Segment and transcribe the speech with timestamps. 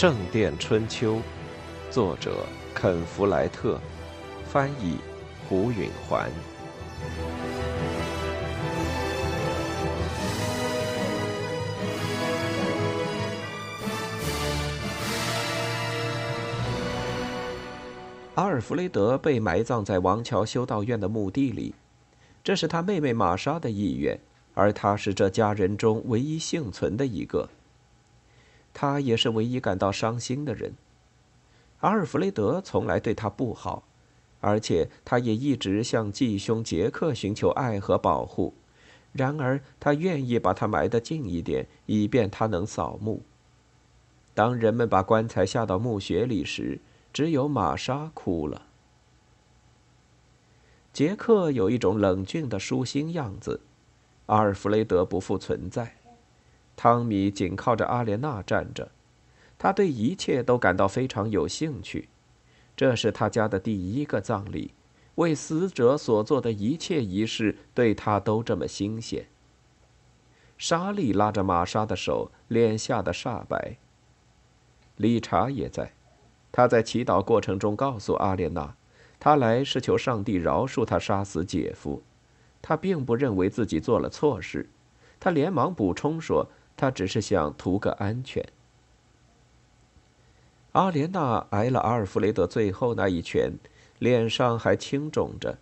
[0.00, 1.16] 圣殿春秋》，
[1.90, 3.80] 作者肯·弗莱特，
[4.48, 4.98] 翻译
[5.48, 6.30] 胡允环。
[18.36, 21.74] 阿尔弗雷德被埋葬在王桥修道院的墓地里，
[22.44, 24.16] 这是他妹妹玛莎的意愿，
[24.54, 27.48] 而他是这家人中唯一幸存的一个。
[28.80, 30.72] 他也是唯一感到伤心的人。
[31.80, 33.82] 阿尔弗雷德从来对他不好，
[34.40, 38.54] 而且他也一直向继兄杰克寻求爱和保护。
[39.10, 43.22] 然而，他愿意把他埋得近一点，以便他能扫墓。
[44.32, 46.78] 当人们把棺材下到墓穴里时，
[47.12, 48.62] 只有玛莎哭了。
[50.92, 53.60] 杰克有一种冷峻的舒心样子，
[54.26, 55.97] 阿尔弗雷德不复存在。
[56.78, 58.88] 汤米紧靠着阿莲娜站着，
[59.58, 62.08] 他对一切都感到非常有兴趣。
[62.76, 64.72] 这是他家的第一个葬礼，
[65.16, 69.26] 为死者所做的一切仪式对他都这么新鲜。
[70.56, 73.76] 莎莉拉着玛莎的手，脸吓得煞白。
[74.94, 75.92] 理查也在。
[76.52, 78.76] 他在祈祷过程中告诉阿莲娜，
[79.18, 82.00] 他来是求上帝饶恕他杀死姐夫。
[82.62, 84.68] 他并不认为自己做了错事。
[85.18, 88.42] 他连忙补充说，他只是想图个安全。
[90.72, 93.52] 阿莲娜挨了阿尔弗雷德最后那一拳，
[93.98, 95.58] 脸上还青肿着。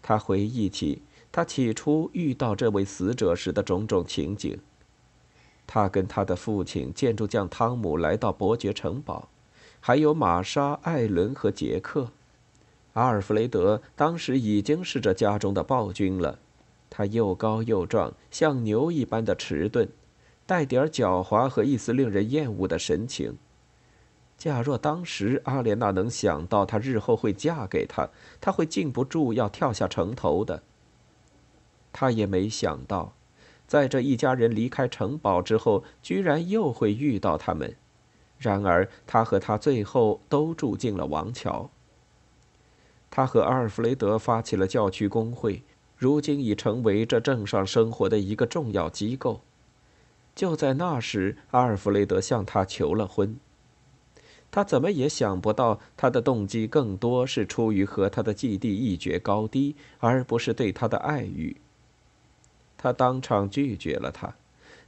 [0.00, 4.58] 他回忆起他起初遇到这位死者时的种种情景。
[5.66, 9.28] 他跟他的父亲建筑匠汤姆来到伯爵城堡。
[9.82, 12.10] 还有玛莎、艾伦和杰克，
[12.92, 16.38] 阿尔弗雷德当时已经是这家中的暴君了。
[16.90, 19.88] 他又高又壮，像牛一般的迟钝，
[20.50, 23.38] 带点狡猾和一丝令人厌恶的神情。
[24.36, 30.64] 假若当时阿莲娜能想到他日后会嫁给他，他会禁不住要跳下城头的。
[31.92, 33.12] 他也没想到，
[33.68, 37.76] 在这一家人离开城堡之后，居然又会遇到他们。
[38.36, 41.70] 然而，他和他最后都住进了王桥。
[43.08, 45.62] 他和阿尔弗雷德发起了教区工会，
[45.96, 49.42] 如今已成为这镇上生活的一个重要机构。
[50.34, 53.36] 就在那时，阿尔弗雷德向她求了婚。
[54.50, 61.56] 他怎么也想不到，他的动机更多是出于和他的继弟一决高低，而不是对他的爱欲。
[62.76, 64.34] 他当场拒绝了他，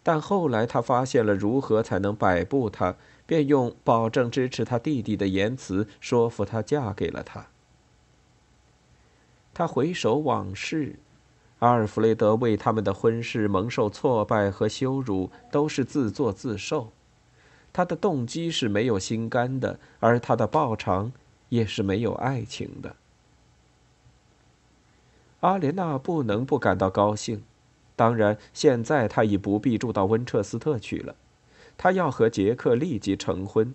[0.03, 2.97] 但后来他发现了如何才能摆布他。
[3.25, 7.47] 便用保证支持他弟弟的言辞说服她嫁给了他。
[9.55, 10.97] 他回首往事，
[11.63, 16.91] 阿尔弗雷德为他们的婚事蒙受挫败和羞辱，都是自作自受。
[17.73, 21.13] 他的动机是没有心肝的，而他的报偿
[21.51, 22.97] 也是没有爱情的。
[25.39, 27.45] 阿莲娜不能不感到高兴，
[27.95, 31.15] 当然，现在他已不必住到温彻斯特去了。
[31.79, 33.73] 他要和杰克立即成婚。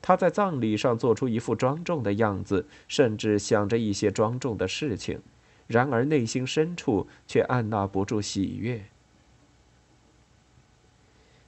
[0.00, 5.20] 他在葬礼上做出一副庄重的样子，甚至想着一些庄重的事情，
[5.66, 8.84] 然而内心深处却按捺不住喜悦。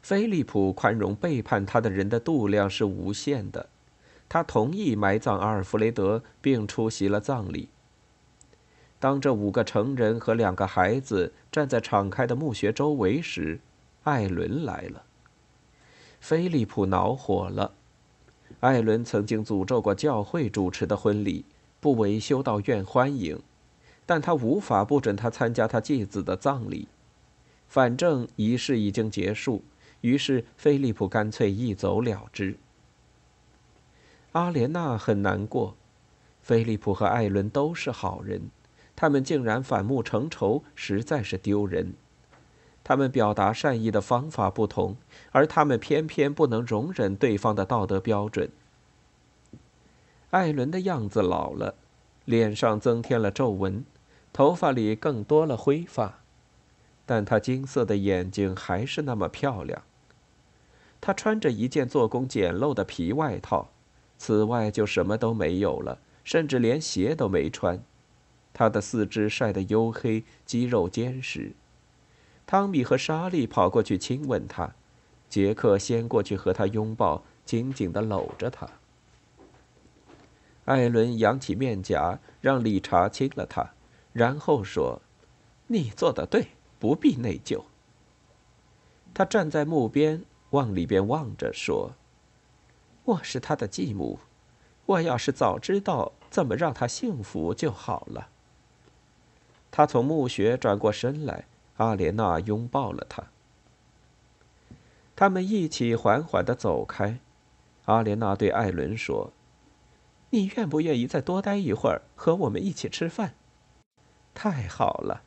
[0.00, 3.68] 菲利普宽容背叛他的人的度量是无限的，
[4.28, 7.68] 他同意埋葬阿尔弗雷德，并出席了葬礼。
[8.98, 13.60] 当这五个成人和两个孩子站在敞开的墓穴周围时，
[14.04, 15.02] 艾伦来了。
[16.20, 17.72] 菲利普恼火了。
[18.60, 21.44] 艾伦曾经诅咒过教会主持的婚礼，
[21.80, 23.38] 不为修道院欢迎，
[24.06, 26.88] 但他无法不准他参加他继子的葬礼。
[27.68, 29.64] 反正仪式已经结束，
[30.00, 32.56] 于是菲利普干脆一走了之。
[34.32, 35.76] 阿莲娜很难过。
[36.40, 38.50] 菲利普和艾伦都是好人，
[38.94, 41.94] 他们竟然反目成仇，实在是丢人。
[42.84, 44.94] 他们表达善意的方法不同，
[45.32, 48.48] 而他们偏偏不能容忍对方的道德标准。
[50.30, 51.74] 艾伦的样子老了，
[52.24, 53.84] 脸上增添了皱纹，
[54.36, 56.18] 头发里更多了灰发，
[57.06, 59.82] 但他金色的眼睛还是那么漂亮。
[61.00, 63.70] 他穿着一件做工简陋的皮外套，
[64.18, 67.82] 此外就什么都没有了，甚至连鞋都没穿。
[68.52, 71.52] 他的四肢晒得黝黑，肌肉坚实。
[72.46, 74.74] 汤米和莎莉跑过去亲吻他，
[75.30, 78.68] 杰克先过去和他拥抱，紧紧地搂着他。
[80.66, 83.72] 艾伦扬起面颊，让理查亲了他，
[84.16, 85.02] 然后说
[85.68, 86.48] ：“你做的对，
[86.78, 87.64] 不必内疚。”
[89.12, 91.92] 他站在墓边，往里边望着，说
[93.04, 94.18] ：“我是他的继母，
[94.86, 98.30] 我要是早知道怎么让他幸福就好了。
[99.70, 101.44] 他从墓穴转过身来，
[101.76, 103.24] 阿莲娜拥抱了他。
[105.14, 107.18] 他们一起缓缓的走开。
[107.84, 109.30] 阿莲娜对艾伦说
[110.30, 113.34] ：“你愿不愿意再多待一会儿，和我们一起吃饭？”
[114.38, 115.22] 太好了，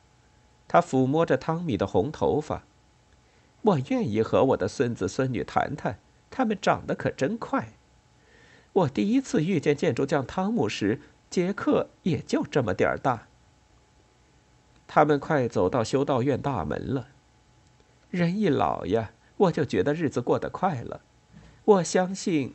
[0.68, 2.62] 他抚摸着汤米的红头发。
[3.62, 5.98] 我愿意和我的孙子孙女谈谈，
[6.30, 7.72] 他们长得可真快。
[8.72, 13.26] 我第一次遇见建筑匠汤姆时，杰克也就这么点儿大。
[14.86, 17.08] 他们快走到修道院大门了。
[18.10, 21.00] 人一老呀，我就觉得日子过得快了。
[21.64, 22.54] 我相信，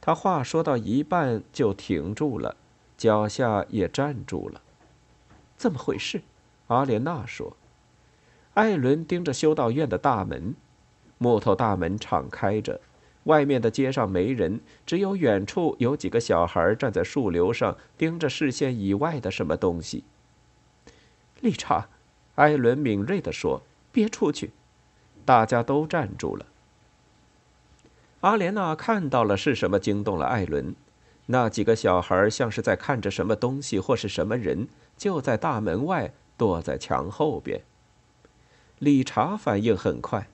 [0.00, 2.56] 他话说到一半就停住了，
[2.96, 4.62] 脚下也站住了。
[5.56, 6.22] 怎么回事？
[6.68, 7.56] 阿莲娜说。
[8.54, 10.54] 艾伦盯着修道院的大门，
[11.18, 12.80] 木头大门敞开着，
[13.24, 20.04] 外面的街上没人，只有远处有几个小孩站在树瘤上，盯着视线以外的什么东西。
[21.40, 21.88] 理查，
[22.36, 23.62] 艾伦敏锐地说
[23.92, 24.52] ：“别出去！”
[25.26, 26.46] 大家都站住了。
[28.20, 30.74] 阿莲娜看到了是什么惊动了艾伦，
[31.26, 37.62] 那几个小孩像是在看着什么东西或是什么人，就在大门外躲在墙后边。
[38.78, 40.28] 理查反应很快，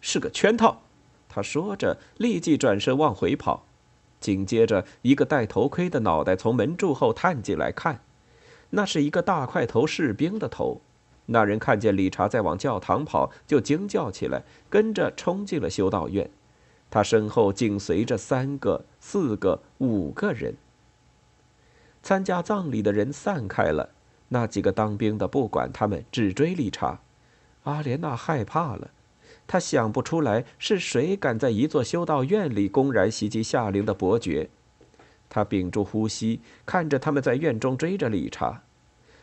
[0.00, 0.82] 是个圈套。
[1.28, 3.64] 他说着，立即转身往回跑。
[4.20, 8.00] 紧接着，一个戴头盔的脑袋从门柱后探进来看，
[8.70, 10.80] 那是一个大块头士兵的头。
[11.26, 16.30] 那人看见理查在往教堂跑，就惊叫起来，跟着冲进了修道院。
[16.90, 20.56] 他身后紧随着三个、四个、五个人。
[22.02, 23.90] 参加葬礼的人散开了，
[24.28, 27.00] 那几个当兵的不管他们，只追理查。
[27.64, 28.90] 阿莲娜害怕了，
[29.46, 34.50] 她想不出来是谁敢在一座修道院里公然袭击夏灵的伯爵。
[35.28, 38.62] 她屏住呼吸，看着他们在院中追着理查。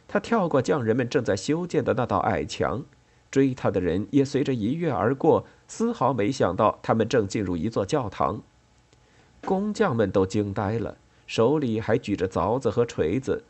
[0.08, 2.86] 他跳过匠人们正在修建的那道矮墙，
[3.32, 8.44] 追他的人也随着一跃而过，丝毫没想到他们正进入一座教堂。
[9.44, 13.44] 工匠们都惊呆了，手里还举着凿子和锤子，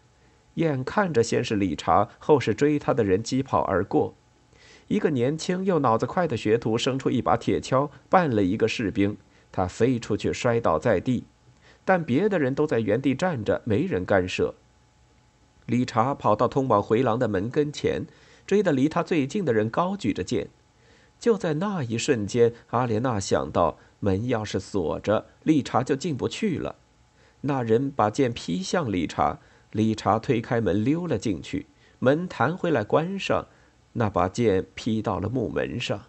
[0.55, 4.13] 眼看着先是理查，后是追他的人疾跑而过。
[4.87, 9.17] 一个年轻又脑子快的学徒伸出一把铁锹，绊了一个士兵，
[9.51, 11.23] 他飞出去摔倒在地，
[11.83, 14.53] 但别的人都在原地站着，没人干涉。
[15.65, 18.05] 理查跑到通往回廊的门跟前，
[18.45, 20.49] 追得离他最近的人高举着剑。
[21.17, 26.75] 就在那一瞬间，阿莲娜想到，门要是锁着，理查就进不去了。
[27.41, 29.39] 那人把剑劈向理查，
[29.75, 31.65] 理查推开门溜了进去，
[31.99, 33.45] 门弹回来关上。
[33.91, 36.03] 那把剑劈到了木门上，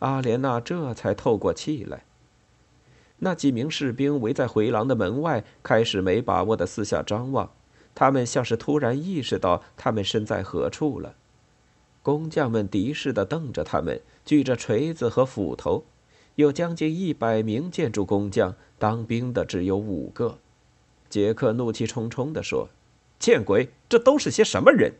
[0.00, 2.04] 阿莲娜这才透过气来。
[3.18, 7.50] 那几名士兵围在回廊的门外，开始没把握的四下张望，
[7.94, 11.14] 他们像是突然意识到他们身在何处了。
[12.02, 15.84] 工匠们敌视地瞪着他们，举着锤子和斧头，
[16.34, 20.38] 有将近一百名建筑工匠，当兵的只有五个。
[21.14, 22.70] 杰克怒气冲冲地说
[23.20, 24.94] ：“见鬼，这都是些什么人？”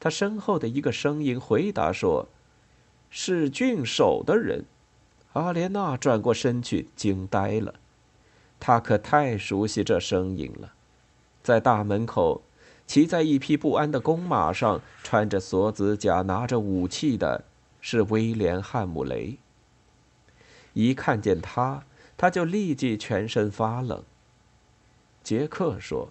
[0.00, 2.26] 他身后的一个声音回答说
[3.10, 4.64] ：“是郡守的人。”
[5.34, 7.74] 阿莲娜转过身去，惊呆了。
[8.58, 10.72] 他可太熟悉这声音了。
[11.44, 12.42] 在大门口，
[12.84, 17.44] 骑在一匹不安的公马上，穿着锁子甲，拿着武器的
[17.80, 19.38] 是威廉·汉姆雷。
[20.72, 21.84] 一看见他，
[22.16, 24.02] 他就立即全身发冷。
[25.26, 26.10] 杰克说：“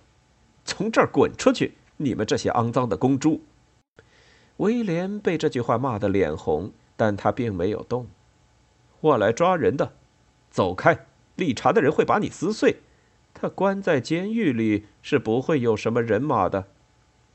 [0.65, 3.39] 从这儿滚出去，你们这些肮脏的公猪！”
[4.57, 8.07] 威廉被这句话骂得脸红，但他并没有动。
[8.99, 9.93] 我来抓人的，
[10.51, 11.05] 走开！
[11.37, 12.81] 理查的人会把你撕碎。
[13.33, 16.67] 他关在监狱里是不会有什么人马的。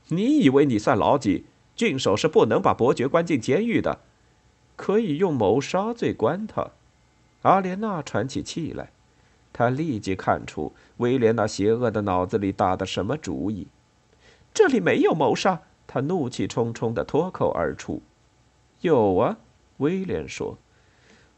[0.09, 1.45] 你以为你算老几？
[1.75, 4.01] 郡守是不能把伯爵关进监狱的，
[4.75, 6.69] 可以用谋杀罪关他。
[7.41, 8.91] 阿莲娜喘起气来，
[9.53, 13.67] 他立即看出威廉那邪恶的脑子里打的什么主意。
[14.53, 15.61] 这里没有谋杀。
[15.93, 18.01] 他怒气冲冲地脱口而出
[18.79, 19.39] ：“有啊。”
[19.79, 20.57] 威廉说：“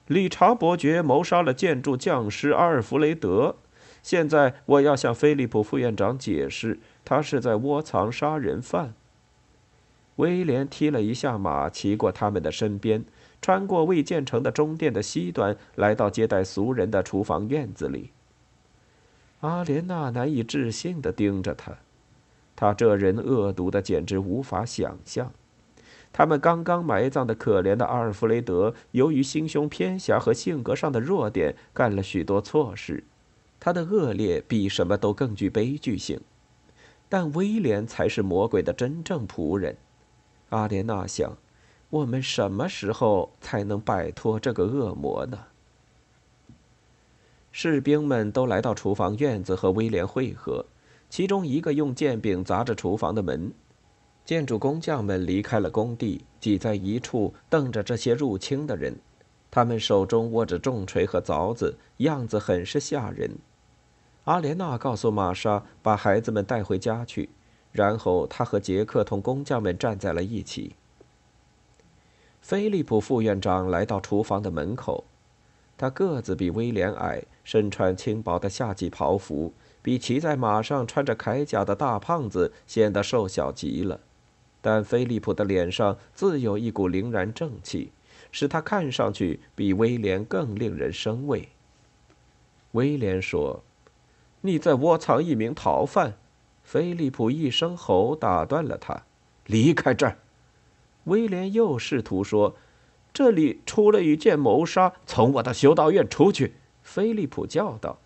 [0.06, 3.56] 理查伯爵谋杀了建筑匠师阿尔弗雷德。
[4.04, 8.94] 现在我要向菲利普副院长解释，他是在窝藏杀人犯。”
[10.18, 13.04] 威廉踢了一下马，骑过他们的身边，
[13.44, 18.12] 穿过未建成的中殿的西端，来到接待俗人的厨房院子里。
[19.42, 21.74] 阿莲娜难以置信地盯着他。
[22.56, 25.30] 他这人恶毒的简直无法想象。
[26.14, 33.04] 他们刚刚埋葬的可怜的阿尔弗雷德，由于心胸偏狭和性格上的弱点，干了许多错事。
[33.60, 36.22] 他的恶劣比什么都更具悲剧性。
[37.10, 39.76] 但威廉才是魔鬼的真正仆人。
[40.50, 41.36] 阿莲娜想：
[41.94, 45.38] 我们什么时候才能摆脱这个恶魔呢？
[47.52, 50.66] 士兵们都来到厨房院子和威廉会合，
[51.08, 53.54] 其中一个用剑柄砸着厨房的门。
[54.26, 58.96] 建筑工匠们离开了工地，挤在一处，瞪着这些入侵的人。
[59.52, 63.30] 他们手中握着重锤和凿子，样子很是吓人。
[64.24, 67.30] 阿莲娜告诉玛莎把孩子们带回家去，
[67.72, 70.76] 然后他和杰克同工匠们站在了一起。
[72.44, 75.06] 菲利普副院长来到厨房的门口，
[75.78, 84.00] 他个子比威廉矮，身穿轻薄的夏季袍服，比骑在马上穿着铠甲的大胖子显得瘦小极了。
[84.62, 87.92] 但菲利普的脸上自有一股凛然正气。
[88.34, 91.50] 使他看上去比威廉更令人生畏。
[92.72, 93.64] 威廉说
[94.42, 96.16] ：“你在窝藏一名逃犯。”
[96.66, 99.04] 菲利普一声吼打断了他
[99.46, 100.18] ：“离开这儿！”
[101.06, 102.56] 威廉又试图说
[103.14, 108.00] ：“这里出了一件谋杀，从我的修道院出去！”菲利普叫道：“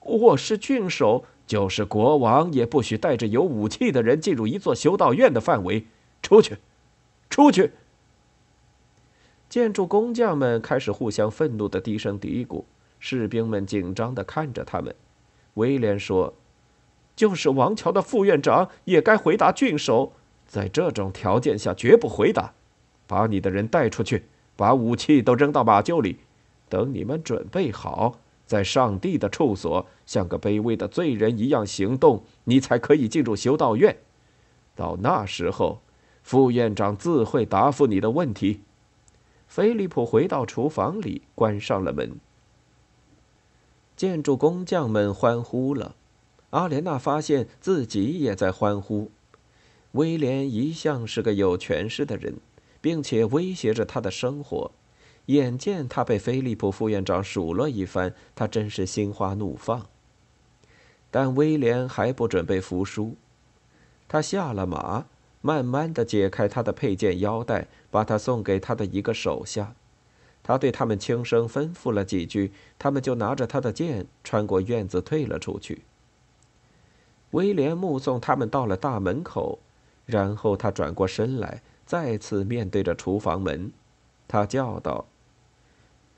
[0.00, 5.86] 我是郡守，就是国王也不许带着有武器的人进入一座修道院的范围。
[6.22, 6.56] 出去，
[7.28, 7.72] 出去！”
[9.48, 12.64] 建筑工匠们开始互相愤怒的低声嘀咕，
[13.00, 14.94] 士兵们紧张的看着他们。
[15.54, 16.34] 威廉说
[17.16, 20.12] ：“就是王桥的副院长也该回答郡守，
[20.50, 22.52] 在这种条件下绝不回答。
[23.06, 24.24] 把你的人带出去，
[24.56, 26.18] 把武器都扔到马厩里，
[26.68, 33.96] 等你们准备好，在上帝的处所像个卑微的罪人一样行动，你才可以进入修道院。
[34.74, 35.80] 到那时候，
[36.24, 38.62] 副院长自会答复你的问题。”
[39.46, 42.18] 菲利普回到厨房里，关上了门。
[43.96, 45.96] 建筑工匠们欢呼了，
[46.50, 49.10] 阿莲娜发现自己也在欢呼。
[49.92, 52.34] 威廉一向是个有权势的人，
[52.80, 54.70] 并且威胁着他的生活。
[55.26, 59.86] 眼见他被菲利普副院长数落一番，他真是心花怒放。
[61.10, 63.16] 但威廉还不准备服输，
[64.08, 65.06] 他下了马。
[65.42, 69.74] 慢慢的解开他的佩剑腰带，把他送给他的一个手下。
[70.42, 75.80] 他对他们轻声吩咐了几句，他们就拿着他的剑穿过院子退了出去。
[77.30, 79.58] 威廉目送他们到了大门口，
[80.10, 83.72] 然后他转过身来，再次面对着厨房门，
[84.26, 85.06] 他叫道：“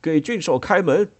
[0.00, 1.10] 给郡守开门。”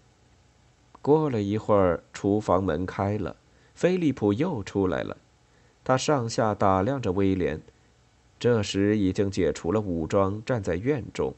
[1.02, 3.37] 过了一会儿，厨房门开了，
[3.75, 5.17] 菲利普又出来了，
[5.85, 7.61] 他上下打量着威廉。
[8.38, 11.35] 这时已经解除了武装，站在院中。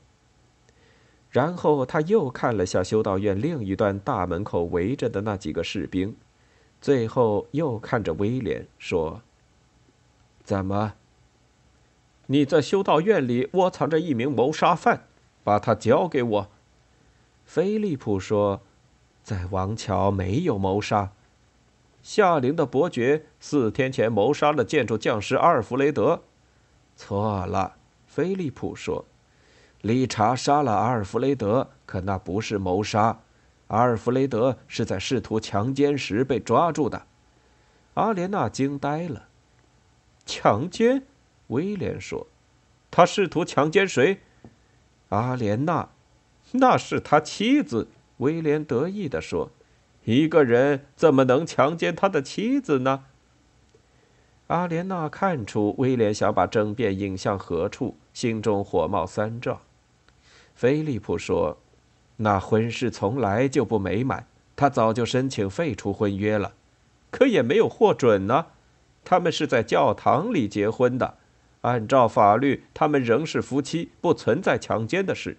[1.30, 6.14] 然后他又看了下修道院另一端大门口围着的那几个士兵，
[6.80, 9.20] 最后又看着威廉说
[10.44, 10.94] ：“怎么？
[12.26, 15.06] 你在修道院里窝藏着一名谋杀犯，
[15.42, 16.48] 把他交给我。”
[17.44, 18.62] 菲利普说
[19.22, 21.12] ：“在王桥没有谋杀。
[22.02, 26.22] 夏灵的伯爵四天前谋杀了建筑匠师阿尔弗雷德。”
[26.96, 27.76] 错了，
[28.06, 29.04] 菲利普说
[29.82, 33.20] ：“理查杀了阿尔弗雷德，可那不是谋杀。
[33.68, 37.06] 阿尔弗雷德是在试图强奸时被抓住的。”
[37.94, 39.28] 阿莲娜惊呆了。
[40.24, 41.02] 强奸？
[41.48, 42.26] 威廉说
[42.90, 44.20] ：“他试图强奸谁？”
[45.10, 45.90] 阿莲娜，
[46.52, 47.88] 那是他妻子。
[48.18, 49.50] 威廉得意地说
[50.04, 53.04] ：“一个人怎么能强奸他的妻子呢？”
[54.48, 59.60] 阿莲娜看出威廉想把争辩引向何处，心中火冒三丈。
[60.54, 61.58] 菲利普说
[62.18, 66.52] ：“那婚事从来就不美满，他早就申请废除婚约了，
[67.10, 68.46] 可也没有获准呢。
[69.02, 71.16] 他们是在教堂里结婚的，
[71.64, 75.38] 按照法律，他们仍是夫妻，不存在强奸的事。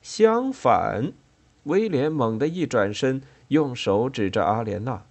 [0.00, 1.12] 相反，
[1.64, 5.02] 威廉猛地一转身，用手指着阿莲娜。”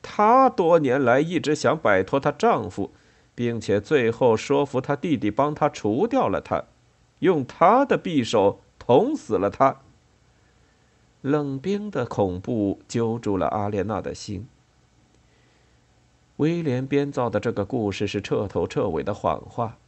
[0.00, 2.92] 她多年来一直想摆脱她丈夫，
[3.34, 6.64] 并且最后说服她弟弟帮她除掉了他，
[7.18, 9.76] 用他的匕首捅死了他。
[11.20, 14.48] 冷冰的恐怖揪住了阿莲娜的心。
[16.36, 19.78] 威廉编造的这个故事是彻头彻尾的谎话，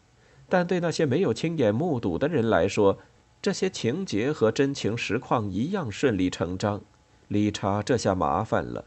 [0.49, 2.99] 但对那些没有亲眼目睹的人来说，
[3.41, 6.81] 这些情节和真情实况一样顺理成章。
[7.29, 8.85] 理查这下麻烦了。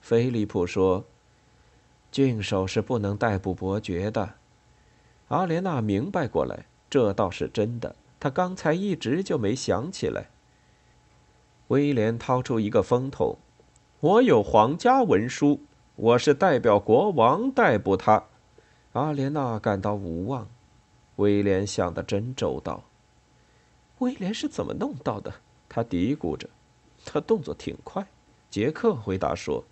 [0.00, 1.04] 菲利普说
[2.10, 4.34] ：“郡守是不能逮捕伯爵的。”
[5.28, 7.94] 阿莲娜明白过来，这倒是真的。
[8.18, 10.30] 他刚才一直就没想起来。
[11.68, 13.36] 威廉掏出一个风筒，
[14.00, 15.60] 我有皇家文书，
[15.96, 18.24] 我是代表国王逮捕他。
[18.94, 20.48] 阿莲娜感到无望。
[21.16, 22.82] 威廉想得真周到。
[23.98, 25.32] 威廉是怎么弄到的？
[25.68, 26.50] 他嘀咕着。
[27.04, 28.04] 他动作挺快。
[28.50, 29.64] 杰克回答说：“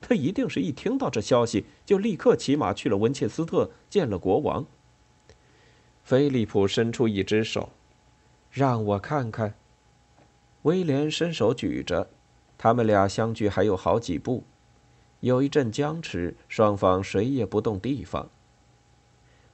[0.00, 4.66] 他一定是一听到这消息，就立刻骑马去了文切斯特，见了国王。”
[6.04, 7.70] 菲利普伸出一只手，
[8.50, 9.54] 让我看看。
[10.62, 12.10] 威廉伸手举着。
[12.58, 14.44] 他们俩相距还有好几步，
[15.22, 18.28] 有一阵僵持，双方谁也不动地方。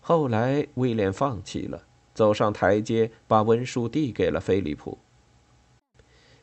[0.00, 1.84] 后来威廉放弃了，
[2.14, 4.96] 走上台阶，把文书递给了菲利普。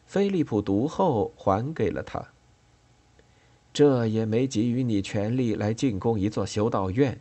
[0.05, 2.27] 菲利普读后还给了他。
[3.73, 7.19] 这也没给予你权利来进攻一座修道院，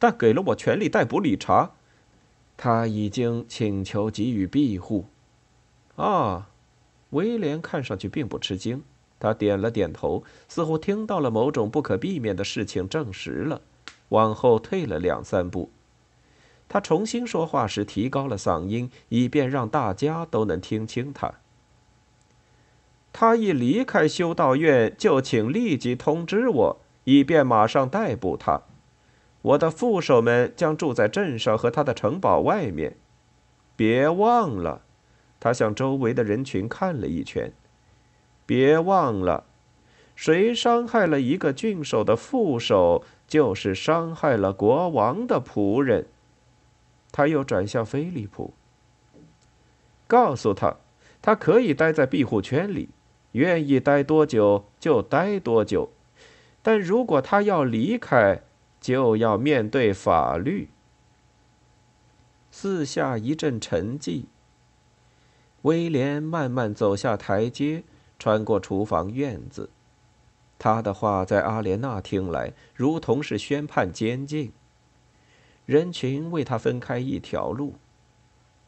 [0.00, 1.70] 但给了我权利逮捕理查。
[2.56, 5.06] 他已经请求给予庇护。
[5.94, 6.48] 啊。
[7.10, 8.82] 威廉看上去并不吃惊，
[9.22, 13.60] 他点了点头，似乎听到了某种不可避免的事情证实了，
[14.08, 15.70] 往后退了两三步。
[16.68, 21.34] 他重新说话时提高了嗓音，以便让大家都能听清他。
[23.12, 28.62] 他一离开修道院，就请立即通知我，以便马上逮捕他。
[29.42, 32.96] 我的副手们将住在镇上和他的城堡外面。
[33.76, 34.82] 别忘了。
[35.38, 37.52] 他向周围的人群看了一圈，
[38.44, 39.44] 别忘了，
[40.14, 46.06] 谁伤害了一个郡守的副手，就是伤害了国王的仆人。
[47.10, 48.54] 他又转向菲利普，
[50.06, 50.76] 告诉他，
[51.20, 52.88] 他可以待在庇护圈里，
[53.32, 55.90] 愿意待多久就待多久，
[56.62, 58.40] 但如果他要离开，
[58.80, 60.68] 就要面对法律。
[62.50, 64.24] 四下一阵沉寂。
[65.62, 67.84] 威廉慢慢走下台阶，
[68.22, 69.68] 穿过厨房院子。
[70.56, 74.52] 他的话在阿莲娜听来，如同是宣判监禁。
[75.66, 77.74] 人群为他分开一条路。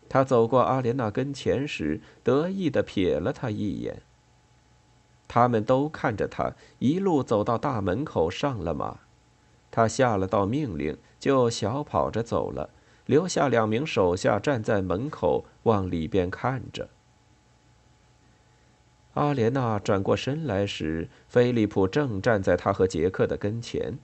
[0.09, 4.03] 他走过阿莲娜跟前时，得意地瞥了他一眼。
[5.29, 8.99] 他们都看着他一路走到大门口，上了马。
[9.71, 12.71] 他下了道命令，就小跑着走了。
[13.07, 16.89] 留下两名手下站在门口，往里边看着。
[19.15, 23.99] 阿莲娜转过身来时，菲利普正站在他和杰克的跟前。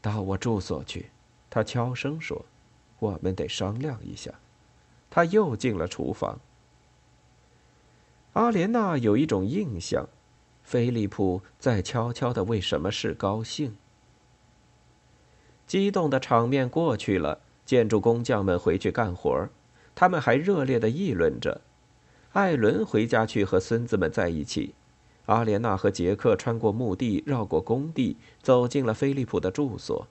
[0.00, 1.10] 到我住所去，
[1.50, 2.46] 他悄声说
[3.00, 4.32] ：“我们得商量一下。”
[5.10, 6.40] 他又进了厨房。
[8.32, 10.08] 阿莲娜有一种印象，
[10.62, 13.76] 菲利普在悄悄的为什么事高兴。
[15.66, 19.48] 激动的场面过去了，建筑工匠们回去干活
[19.94, 21.60] 他们还热烈的议论着。
[22.32, 24.74] 艾伦回家去和孙子们在一起。
[25.26, 30.06] 阿莲娜和杰克穿过墓地，绕过工地，走进了菲利普的住所。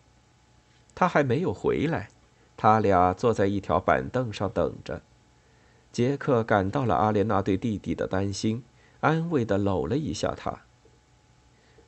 [0.96, 2.10] 他还没有回来，
[2.56, 5.02] 他俩坐在一条板凳上等着。
[5.92, 8.64] 杰克感到了阿莲娜对弟弟的担心，
[9.00, 10.62] 安慰地搂了一下他。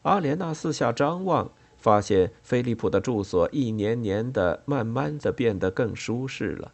[0.03, 1.51] 阿莲娜四下张望。
[1.81, 6.73] 发现菲利普的住所一年年的、慢慢的变得更舒适了。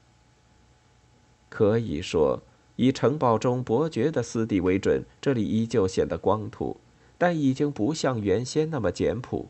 [1.48, 2.41] 可以说，
[2.78, 6.78] 以城堡中伯爵的私邸为准，这里依旧显得光秃，
[7.18, 9.50] 但已经不像原先那么简朴。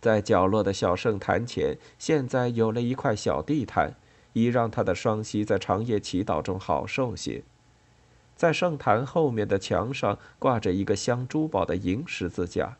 [0.00, 3.94] 在角落的小圣坛前，现在有了一块小地毯，
[4.32, 7.42] 以让他的双膝在长夜祈祷中好受些。
[8.34, 12.76] 在圣坛后面的墙上挂着一个镶珠宝的银十字架。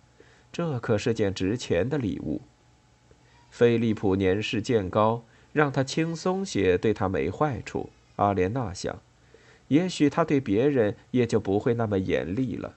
[0.50, 2.42] 这可是件值钱的礼物。
[3.50, 7.88] 菲利普年事渐高，让他轻松些，对他没坏处。
[8.16, 9.00] 阿莲娜想，
[9.72, 12.74] 也许他对别人也就不会那么严厉了。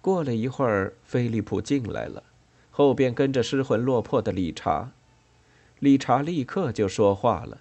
[0.00, 2.22] 过了一会儿，菲利普进来了，
[2.70, 4.92] 后边跟着失魂落魄的理查。
[5.80, 7.60] 理查立刻就说话了：“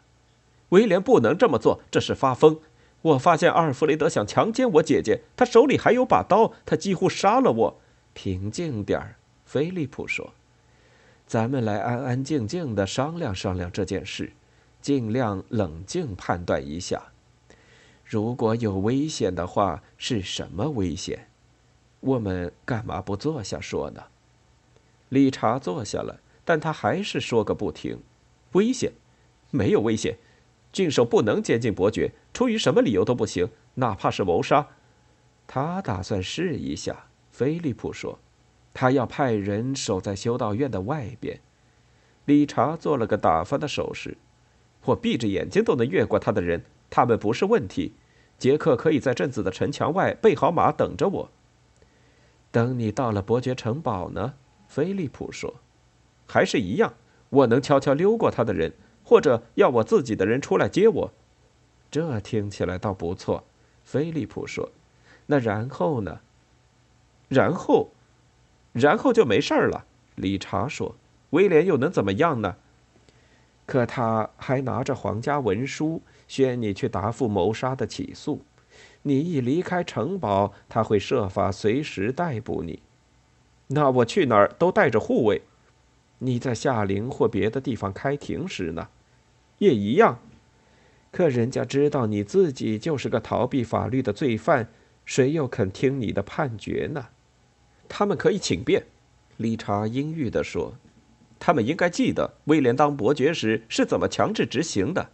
[0.70, 2.62] 威廉不能这么做，这是发疯。”
[3.04, 7.82] 我发现阿尔弗雷德想强奸我姐姐，他手里还有把刀，他几乎杀了我。
[8.14, 10.32] 平静点儿，菲利普说
[11.28, 14.32] ：“咱们来安安静静的商量商量这件事，
[14.84, 17.02] 尽量冷静判断一下。
[18.06, 21.30] 如果有危险的话，是什么危险？
[22.02, 24.04] 我们干嘛不坐下说呢？”
[25.08, 28.02] 理查坐下了，但他还是说个不停
[28.52, 28.92] ：“危险？
[29.50, 30.18] 没有危险。”
[30.74, 34.68] 郡守不能监禁伯爵，出于什么理由都不行，哪怕是谋杀。
[35.48, 37.06] 他打算试一下。
[37.32, 38.20] 菲利普说
[38.74, 41.40] ：“他要派人守在修道院的外边。”
[42.26, 44.18] 理查做了个打发的手势
[44.86, 47.94] ：“我闭着眼睛都能越过他的人，他们不是问题。
[48.38, 51.30] 杰克可以在镇子的城墙外备好马等着我。
[52.52, 54.34] 等你到了伯爵城堡呢？
[54.68, 55.56] 菲利普说
[56.28, 56.96] ：“还是一样，
[57.30, 61.14] 我能悄悄溜过他的人，或者要我自己的人出来接我。”
[61.90, 63.44] 这听起来倒不错，
[63.84, 64.72] 菲利普说
[65.28, 66.20] ：“那然后呢？”
[67.30, 67.92] 然后，
[68.72, 69.86] 然后就没事儿了。
[70.16, 70.96] 理查说
[71.32, 72.58] ：“威廉又能怎么样呢？”
[73.66, 78.42] 可他还拿着皇家文书，宣你去答复谋杀的起诉。
[79.04, 82.82] 你一离开城堡，他会设法随时逮捕你。
[83.68, 85.42] 那我去哪儿都带着护卫。
[86.20, 88.88] 你在夏陵或别的地方开庭时呢，
[89.58, 90.20] 也一样。
[91.12, 94.70] 可人家知道你自己就是个逃避法律的罪犯，
[95.06, 97.08] 谁又肯听你的判决呢？
[97.88, 98.86] 他们可以请便。
[99.38, 100.74] 理查阴郁地说。
[101.46, 105.10] 他们应该记得威廉当伯爵时是怎么强制执行的。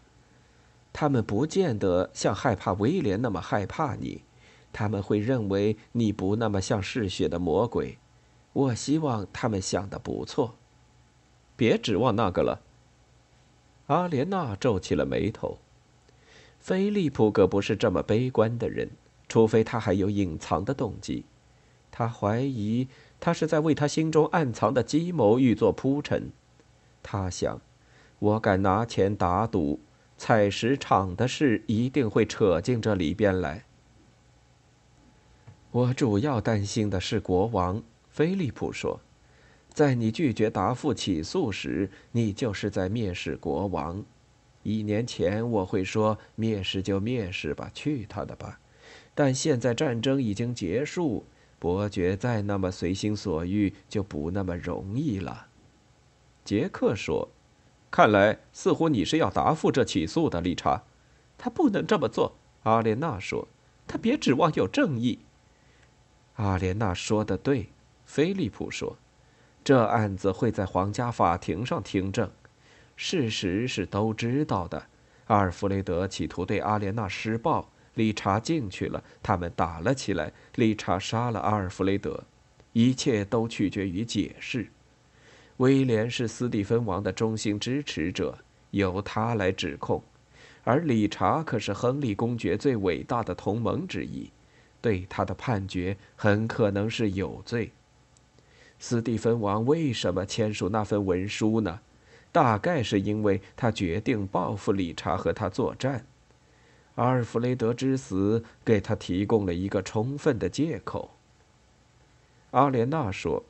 [0.93, 4.21] 他们不见得像害怕威廉那么害怕你，
[4.71, 7.97] 他们会认为你不那么像嗜血的魔鬼。
[8.53, 10.53] 我希望他们想的不错。
[11.55, 12.61] 别指望那个了。
[13.87, 15.57] 阿莲娜皱起了眉头。
[16.59, 18.91] 菲利普可不是这么悲观的人，
[19.27, 21.25] 除非他还有隐藏的动机。
[21.89, 22.87] 他怀疑。
[23.19, 26.31] 他是在为他心中暗藏的计谋预做铺陈。
[27.03, 27.59] 他想，
[28.19, 29.79] 我敢拿钱打赌，
[30.17, 33.65] 采石场的事一定会扯进这里边来。
[35.71, 38.99] 我主要担心的是国王，菲利普说，
[39.73, 44.03] 在你拒绝答复起诉时，你就是在蔑视国王。
[44.63, 48.59] 一年前我会说蔑视就蔑视吧，去他的吧。
[49.13, 51.25] 但现在战争已经结束。
[51.59, 55.47] 伯爵再那么随心所欲，就不那么容易了。
[56.45, 57.29] 杰克说
[57.91, 60.83] ：“看来似乎你是要答复这起诉的，理查。”
[61.37, 62.35] 他不能这么做。
[62.63, 63.47] 阿莲娜说
[63.85, 65.19] ：“他别指望有正义。”
[66.35, 67.69] 阿莲娜说的对，
[68.05, 68.97] 菲利普说
[69.63, 72.31] ：“这案子会在皇家法庭上听证。
[72.95, 74.87] 事实是都知道的。
[75.27, 77.69] 阿尔弗雷德企图对阿莲娜施暴。”
[77.99, 80.31] 理查进去了，他们打了起来。
[80.55, 82.23] 理查杀了阿尔弗雷德，
[82.71, 84.65] 一切都取决于解释。
[85.57, 88.37] 威廉是斯蒂芬王的忠心支持者，
[88.71, 90.01] 由他来指控，
[90.63, 94.31] 而理查可是亨利公爵最伟大的同盟之一，
[94.79, 97.69] 对他的判决很可能是有罪。
[98.79, 101.81] 斯蒂芬王为什么签署那份文书呢？
[102.31, 106.05] 大概是因为他决定报复理查和他作战。
[106.99, 111.11] 阿尔弗雷德之死给他提供了一个充分的借口。
[112.51, 113.45] 阿莲娜说：“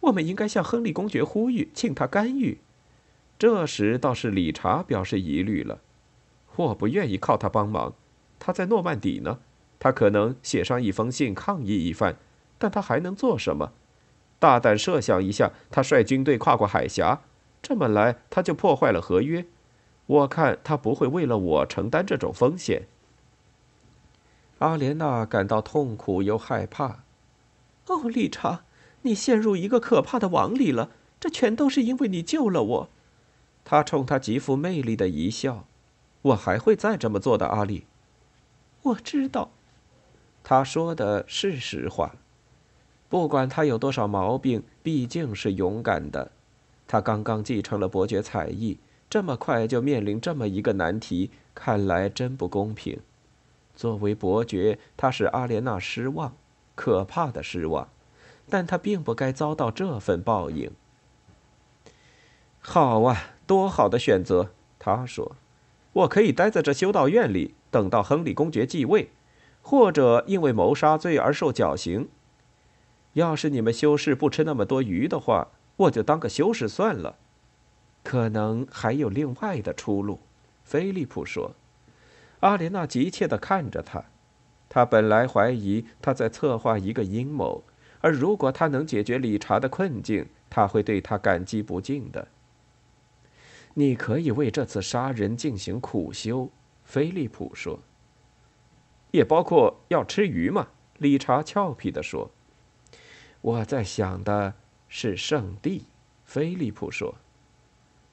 [0.00, 2.56] 我们应该向亨利公爵呼吁，请他干预。”
[3.38, 5.80] 这时倒是理查表示疑虑了
[6.56, 7.92] ：“我不愿意靠他帮忙。
[8.38, 9.40] 他在诺曼底呢，
[9.78, 12.16] 他可能写上一封信抗议一番，
[12.56, 13.74] 但他还能做什么？
[14.38, 17.20] 大胆设想一下，他率军队跨过海峡，
[17.60, 19.44] 这么来他就破坏了合约。”
[20.10, 22.88] 我看他不会为了我承担这种风险。
[24.58, 27.04] 阿莲娜感到痛苦又害怕。
[27.86, 28.64] 哦，理查，
[29.02, 30.90] 你陷入一个可怕的网里了。
[31.20, 32.88] 这全都是因为你救了我。
[33.64, 35.66] 他冲他极富魅力的一笑。
[36.22, 37.84] 我还会再这么做的，阿丽。
[38.82, 39.50] 我知道，
[40.42, 42.16] 他说的是实话。
[43.08, 46.32] 不管他有多少毛病，毕竟是勇敢的。
[46.88, 48.78] 他刚刚继承了伯爵才艺。
[49.10, 53.00] 这么快就面临这么一个难题，看来真不公平。
[53.74, 56.36] 作为伯爵，他使阿莲娜失望，
[56.76, 57.88] 可怕的失望，
[58.48, 60.70] 但他并不该遭到这份报应。
[62.60, 64.50] 好啊，多好的选择！
[64.78, 65.34] 他说
[65.92, 69.10] ：“我可以待在这修道院里，等到亨利公爵继位，
[69.60, 72.08] 或者因为谋杀罪而受绞刑。
[73.14, 77.16] 要是你们修士不吃那么多鱼的话，我就当个修士算了。”
[78.02, 80.20] 可能还有另外的出路，
[80.64, 81.54] 菲利普说。
[82.40, 84.04] 阿莲娜急切地看着他，
[84.68, 87.62] 他本来怀疑他在策划一个阴谋，
[88.00, 92.28] 而如果他能解决理查的困境，他会对他感激不尽的。
[93.74, 96.50] 你可以为这次杀人进行苦修，
[96.84, 97.80] 菲利普说。
[99.10, 100.68] 也包括要吃鱼吗？
[100.98, 102.30] 理查俏皮地说。
[103.42, 104.54] 我在想的
[104.88, 105.84] 是圣地，
[106.24, 107.14] 菲利普说。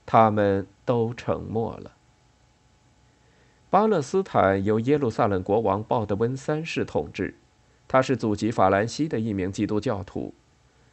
[0.08, 1.92] 他们都沉默了。
[3.70, 7.36] 巴勒斯坦由耶路撒冷国王鲍德温三世统治，
[7.90, 10.34] 他是祖籍法兰西的一名基督教徒，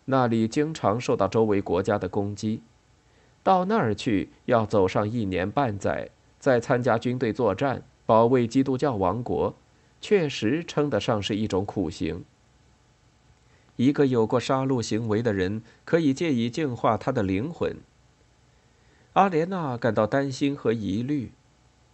[0.06, 2.60] 那里经常受到周围国家的攻击。
[3.44, 9.54] 到那儿去要走上一年半载，再参加军队作战，保卫基督教王国，
[10.00, 12.24] 确实称得上是一种苦行。
[13.76, 17.76] 一个有过杀戮行为的人，可以借以净化他的灵魂。
[19.14, 21.30] 阿莲娜感到担心和疑虑，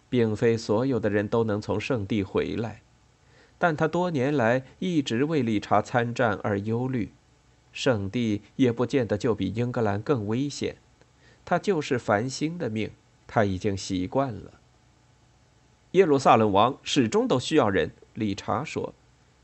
[0.09, 2.81] 并非所有的人都能从圣地回来，
[3.59, 7.13] 但他多年来一直为理查参战而忧虑。
[7.73, 10.77] 圣地也不见得就比英格兰更危险，
[11.45, 12.91] 他就是繁星的命，
[13.27, 14.55] 他已经习惯了。
[15.93, 18.95] 耶路撒冷王始终都需要人，理查说。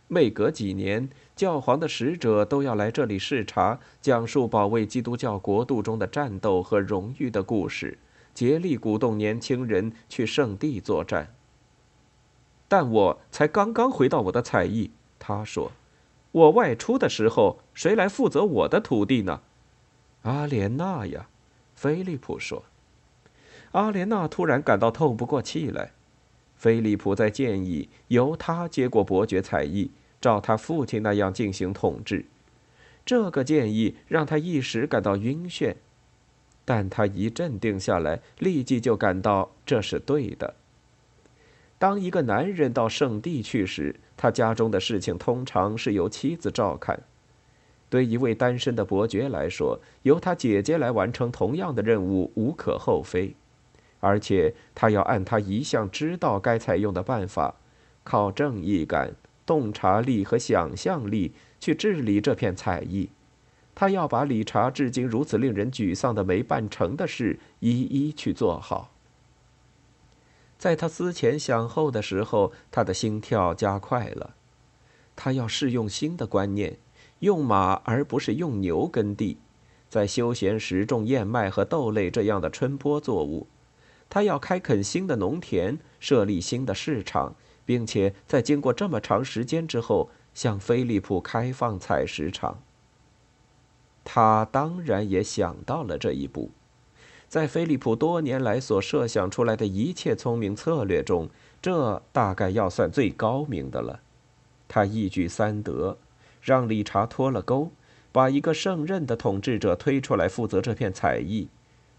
[0.09, 7.99] 每隔几年，教皇的使者都要来这里视察，讲述保卫基督教国度中的战斗和荣誉的故事，
[8.33, 11.35] 竭力鼓动年轻人去圣地作战。
[12.69, 15.73] 但我才刚刚回到我的采邑，他说
[16.33, 19.43] ：“我外出的时候，谁来负责我的土地呢？”
[20.25, 21.29] 阿莲娜呀，
[21.75, 22.65] 菲利普说。
[23.73, 25.93] 阿莲娜突然感到透不过气来。
[26.55, 32.25] 菲利普在建议由他接过伯爵采邑，照他父亲那样进行统治。
[33.05, 35.77] 这个建议让他一时感到晕眩，
[36.65, 40.55] 但他一镇定下来，立即就感到这是对的。
[41.79, 47.01] 当一个男人到圣地去时，他家中的事情通常是由妻子照看。
[47.89, 53.37] 对一位单身的伯爵来说，由他姐姐来完成同样的任务无可厚非。
[54.01, 57.55] 而且他要按他一向知道该采用的办法，
[58.03, 59.15] 靠正义感、
[59.47, 63.09] 洞察力和想象力去治理这片采邑。
[63.75, 68.91] 他要把理查至今如此令人沮丧的没办成的事一一去做好。
[70.59, 74.35] 在他思前想后的时候，他的心跳加快了。
[75.15, 76.79] 他要试用新的观念，
[77.19, 79.37] 用马而不是用牛耕地，
[79.91, 83.47] 在休闲时种燕麦和豆类这样的春播作物。
[84.09, 87.35] 他要开垦新的农田，设立新的市场，
[87.67, 92.63] 并且在经过这么长时间之后，向菲利普开放采石场。
[94.05, 96.51] 他当然也想到了这一步，
[97.29, 101.29] 在菲利普多年来所设想出来的一切聪明策略中，
[101.61, 104.01] 这大概要算最高明的了。
[104.67, 105.99] 他一举三得，
[106.41, 107.73] 让理查脱了钩，
[108.13, 111.49] 把一个胜任的统治者推出来负责这片采邑，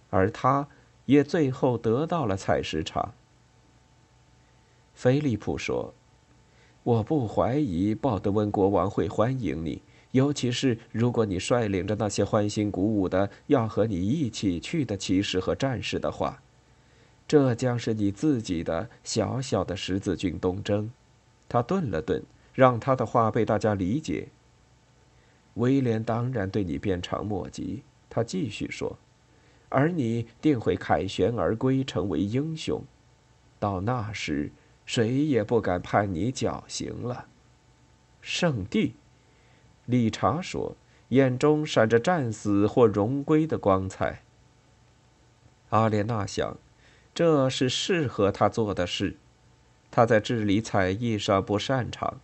[0.09, 0.67] 而他。
[1.07, 3.13] 也最后得到了采石场。
[4.97, 5.93] 菲利普说
[6.81, 16.41] ：“我不怀疑鲍德温国王会欢迎你，尤其是如果你率领着那些欢欣鼓舞的要和你一起去的骑士和战士的话，
[17.27, 20.89] 这将是你自己的小小的十字军东征。”
[21.47, 22.23] 他顿了顿，
[22.55, 24.29] 让他的话被大家理解。
[25.53, 28.97] 威廉当然对你鞭长莫及，他继续说。
[29.69, 32.81] 而你定会凯旋而归，成为英雄。
[33.59, 34.51] 到那时，
[34.87, 37.27] 谁也不敢判你绞刑了。
[38.21, 38.95] 圣地，
[39.85, 40.75] 理查说，
[41.09, 44.23] 眼中闪着战死或荣归的光彩。
[45.69, 46.57] 阿莲娜想，
[47.13, 49.17] 这是适合他做的事。
[49.91, 52.21] 他在治理采邑上不擅长。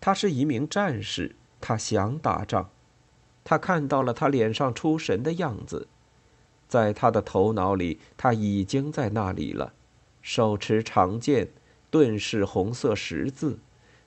[0.00, 2.70] 他是一名战士，他想打仗。
[3.44, 5.86] 他看到了他脸上出神的样子。
[6.68, 9.72] 在他的头脑里，他已经在那里了，
[10.20, 11.48] 手持长剑，
[11.92, 13.58] 盾是红色十字，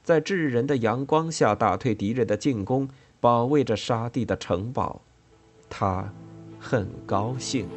[0.04, 5.04] 在炙人的阳光下打退敌人的进攻，保卫着沙地的城堡。
[5.70, 6.12] 他
[6.60, 7.70] 很高兴。